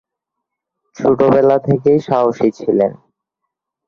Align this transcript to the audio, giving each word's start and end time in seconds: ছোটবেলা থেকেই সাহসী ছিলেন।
ছোটবেলা 0.95 1.57
থেকেই 1.59 1.99
সাহসী 1.99 2.49
ছিলেন। 2.51 2.91